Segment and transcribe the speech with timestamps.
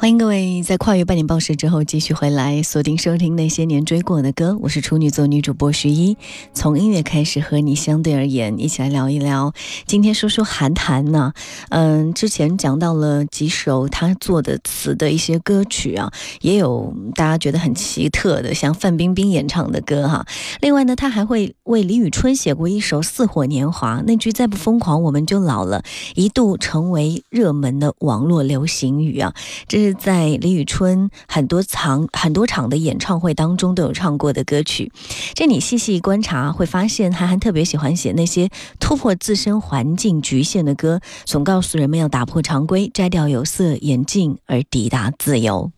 [0.00, 6.16] 欢迎各位在跨越半年报时之后继续回来锁定收听那些年追过的歌，我是处女座女主播徐一，
[6.54, 9.52] 从音乐开始和你相对而言，一起来聊一聊。
[9.86, 11.32] 今天说说韩寒呢，
[11.70, 16.12] 嗯，之前讲到了几首他做的词的一些歌曲啊，
[16.42, 20.24] 也有大家觉得很奇特的，像范冰冰演唱的歌哈。
[20.60, 25.82] 另外呢，他还会为李宇春写过一首《似火年华》，那句“再不疯狂我们就老了”，
[26.14, 29.34] 一度成为热门的网络流行语啊，
[29.66, 29.88] 这是。
[29.98, 34.90] 在李宇春很多场很多场的演唱会当中都有唱过的歌曲，
[35.34, 45.72] 这你细细观察会发现，韩寒特别喜欢写那些突破自身环境局限的歌，总告诉人们要打破常规，摘掉有色眼镜而抵达自由。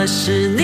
[0.00, 0.59] 那是。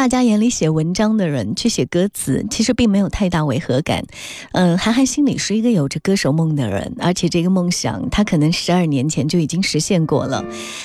[0.00, 4.02] 大家眼里写文章的人去写歌词，其实并没有太大违和感。
[4.52, 10.42] 嗯，韩寒心里是一个有着歌手梦的人，而且这个梦想他可能十二年前就已经实现过了。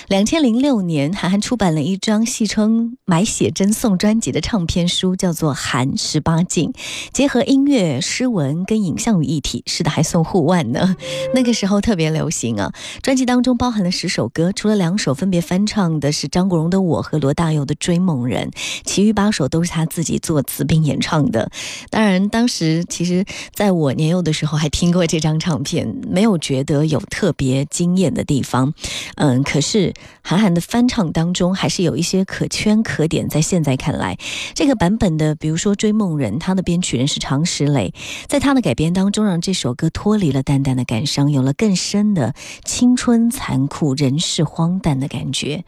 [0.10, 6.72] 两千零六年，韩寒出版了一张戏称“买写真送专辑”的唱片书，叫做《韩十八禁》，
[7.14, 10.98] 结合音乐、诗文跟影像于一体，是的，还送护腕呢。
[11.34, 12.74] 那个时候特别流行啊。
[13.02, 18.50] 专辑当中包含了十首歌，除了两首分别翻唱的是张国荣的《我》和罗大佑的《追梦人》，
[18.84, 21.50] 其余八首都是他自己作词并演唱的。
[21.90, 23.24] 当然，当时其实
[23.54, 28.74] 在我年幼的时候还听过这张唱片，没有觉得有特别惊艳的地方。
[29.16, 33.30] 嗯，可是韩寒的翻唱当中还是有一些可圈可点。
[33.30, 34.18] 在现在看来，
[34.54, 37.94] 这个版本的，比如说《追梦人》，他的编曲人是常石磊，
[38.28, 45.64] 在他的改编当中，让这首歌脱离了淡淡的感伤，有了更深的青春残酷、人世荒诞的感觉，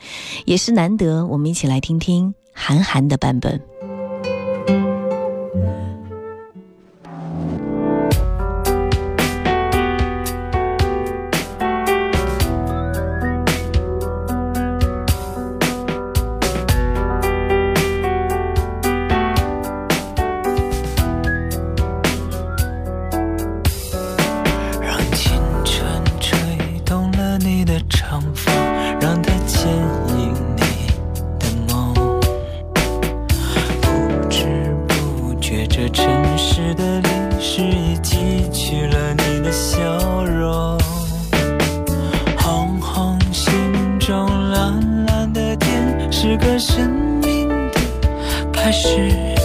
[0.46, 1.26] 也是难得。
[1.26, 3.77] 我们一起来听听韩寒的版本。
[46.20, 46.90] 是个生
[47.22, 47.72] 命的
[48.52, 49.37] 开始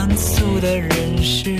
[0.00, 1.50] 庸俗的人世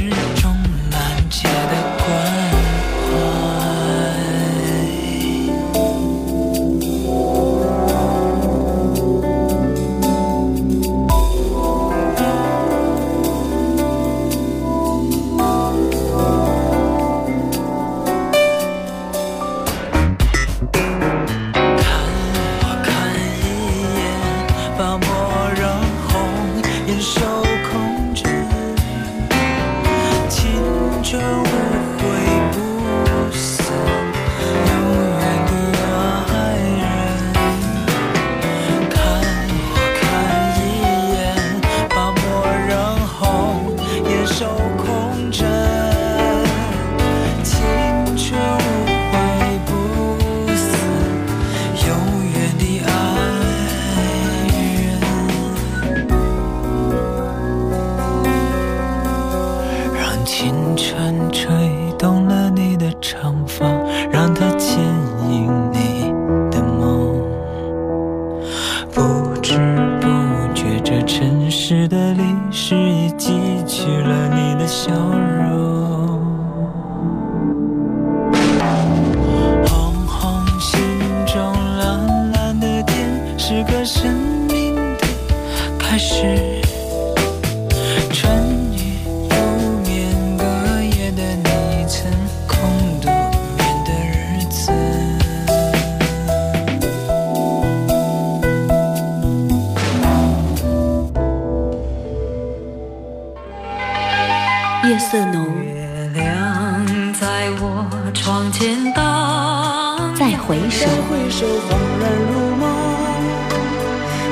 [105.00, 112.62] 色浓，月亮在我窗前荡，再回首，恍然如梦，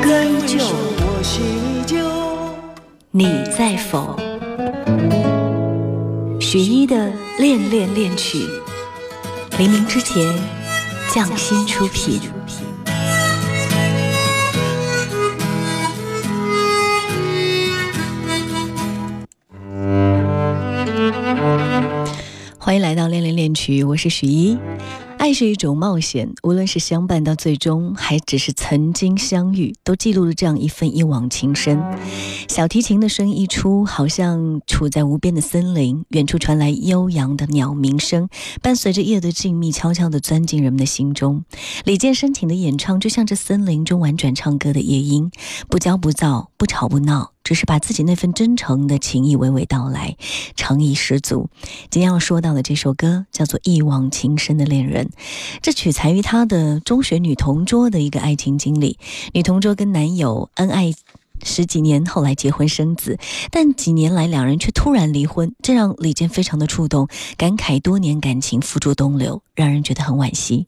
[0.03, 1.97] 歌依旧，我心依旧。
[3.11, 3.25] 你
[3.57, 4.15] 在否？
[6.39, 6.97] 许一的
[7.39, 8.39] 《恋恋恋曲》，
[9.57, 10.23] 黎明之前，
[11.11, 12.21] 匠心出品。
[22.79, 24.57] 迎来到《恋恋恋曲》，我是许一。
[25.19, 31.83] 爱是一种冒险，无论是相伴到最终，还只是曾经相遇，都记录了这样一份一往情深。
[32.49, 38.29] 小提琴的声音一出，好像处在无边的森林，远处传来悠扬的鸟鸣声，
[38.63, 41.45] 伴随着夜的静谧，悄悄地钻进人们的心中。
[41.85, 45.33] 李健深情的演唱，就像这森林中婉转唱歌的夜莺，
[45.69, 47.33] 不骄不躁，不吵不闹。
[47.49, 50.19] 只是把自己那份真诚的情意娓娓道来，
[50.55, 51.49] 诚意十足。
[51.89, 55.07] 今天要说到的这首歌叫做《一往情深的恋人》，
[55.63, 58.99] 这取材于他的中学女同桌的一个爱情经历。
[59.33, 60.93] 女同桌跟男友恩爱。
[61.43, 63.19] 十几年后来结婚生子，
[63.51, 70.67] 但几年来两人却突然离婚，这让李健非常的触动，感慨多年感情付诸东流，让人觉得很惋惜。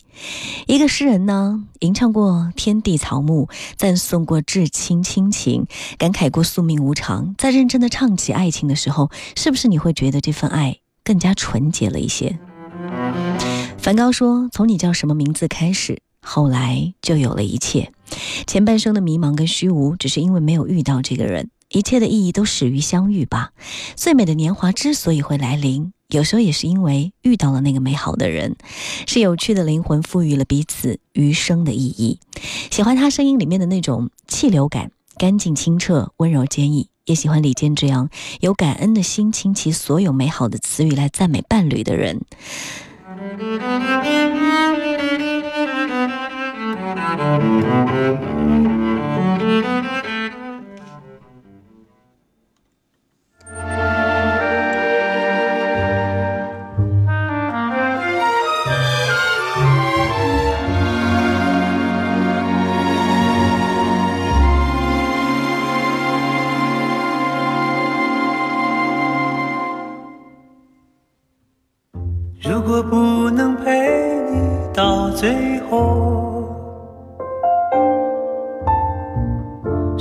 [0.66, 5.66] 一个诗人呢，吟唱过天地草木，赞颂过至亲亲情，
[5.98, 12.38] 感慨过宿命无常，在认真的唱起爱情的时候，是不是你会觉得这份爱更加纯洁了一些？
[13.78, 17.92] 梵高说：“从你叫什么名字开始。”后来就有了一切，
[18.46, 21.50] 前半生的迷茫跟虚无，只是因为没有遇到这个人。
[21.68, 23.50] 一切的意义都始于相遇吧。
[23.94, 28.56] 最美的年华之所以会来临，有时候也是因为遇到了那个美好的人。
[29.06, 32.18] 是有趣的灵魂赋予了彼此余生的意义。
[32.70, 36.88] 喜欢他声音里面的那种气流感，干净清澈，温柔坚毅。
[37.06, 38.08] 也喜欢李健这样
[38.40, 42.20] 有感恩的心，倾其所有美好的词语来赞美伴侣的人。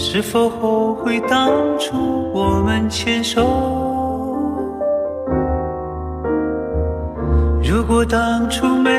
[0.01, 3.41] 是否后悔当初我们牵手？
[7.61, 8.89] 如果当初没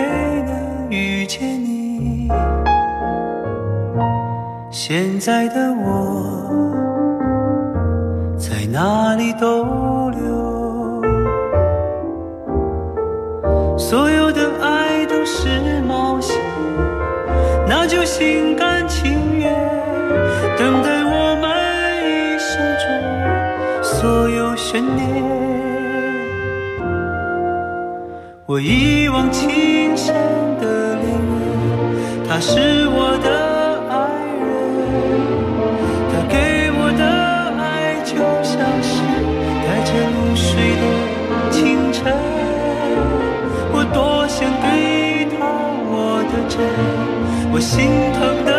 [0.43, 2.29] 能遇见你，
[4.71, 6.23] 现在的我
[8.37, 9.65] 在哪里逗
[10.11, 11.01] 留？
[13.79, 16.37] 所有的爱都是冒险，
[17.67, 18.80] 那就心甘
[24.01, 25.23] 所有悬念。
[28.47, 30.15] 我一往情深
[30.59, 33.29] 的恋人，她是我的
[33.91, 33.95] 爱
[34.41, 34.49] 人，
[36.11, 36.35] 她给
[36.73, 37.05] 我的
[37.61, 38.91] 爱就像是
[39.67, 40.49] 带着露水
[40.81, 40.83] 的
[41.51, 42.01] 清晨。
[43.71, 45.45] 我多想对她
[45.93, 46.57] 我的真，
[47.53, 47.77] 我心
[48.15, 48.21] 疼。
[48.47, 48.50] 的。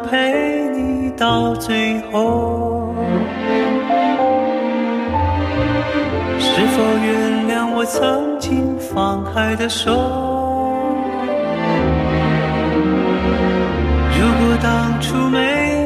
[0.00, 2.94] 陪你到最后
[6.38, 9.92] 是否原谅我曾经放开的手？
[14.20, 15.38] 如果当初没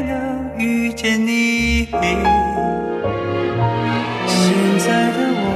[0.09, 0.15] 能
[0.59, 1.87] 遇见你
[4.27, 4.39] 现
[4.79, 5.47] 在的我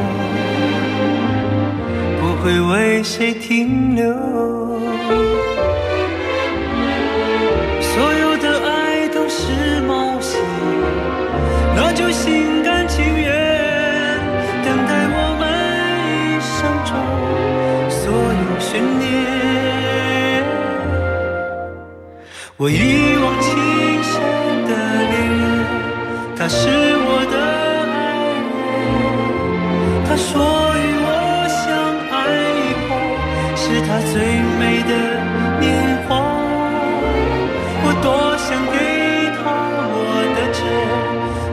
[2.20, 4.65] 不会为谁停留。
[18.76, 19.08] 悬念。
[22.58, 22.76] 我一
[23.22, 23.48] 往情
[24.04, 24.12] 深
[24.68, 24.72] 的
[25.10, 25.14] 恋，
[26.36, 27.36] 他是我的
[27.96, 27.96] 爱
[28.36, 28.52] 人。
[30.06, 30.28] 他说
[30.76, 31.08] 与我
[31.48, 31.58] 相
[32.12, 32.14] 爱
[32.60, 32.88] 以后，
[33.56, 34.14] 是他最
[34.60, 34.92] 美的
[35.58, 35.64] 年
[36.06, 36.10] 华。
[37.82, 38.06] 我多
[38.36, 38.76] 想给
[39.40, 39.42] 他
[39.88, 39.96] 我
[40.36, 40.60] 的真，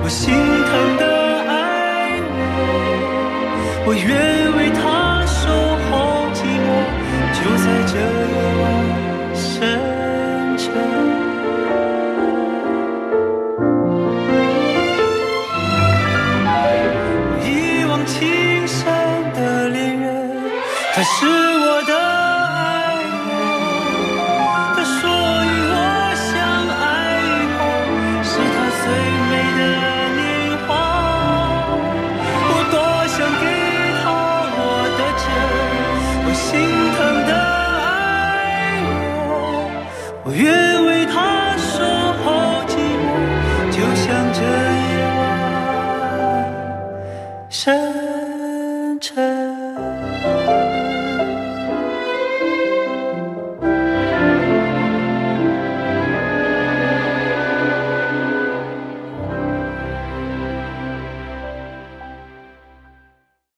[0.03, 0.21] 我心
[0.67, 1.01] 疼的
[1.47, 1.51] 爱
[2.19, 2.35] 人，
[3.85, 4.11] 我愿